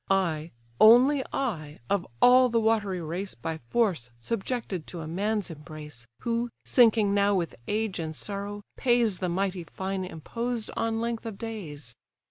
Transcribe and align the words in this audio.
I, 0.09 0.49
only 0.79 1.23
I, 1.31 1.77
of 1.87 2.07
all 2.23 2.49
the 2.49 2.59
watery 2.59 3.01
race 3.03 3.35
By 3.35 3.59
force 3.69 4.09
subjected 4.19 4.87
to 4.87 5.01
a 5.01 5.07
man's 5.07 5.51
embrace, 5.51 6.07
Who, 6.21 6.49
sinking 6.65 7.13
now 7.13 7.35
with 7.35 7.53
age 7.67 7.99
and 7.99 8.15
sorrow, 8.15 8.63
pays 8.77 9.19
The 9.19 9.29
mighty 9.29 9.63
fine 9.63 10.03
imposed 10.03 10.71
on 10.75 11.01
length 11.01 11.27
of 11.27 11.37
days. 11.37 11.95